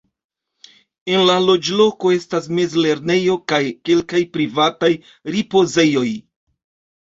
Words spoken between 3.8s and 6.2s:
kelkaj privataj ripozejoj.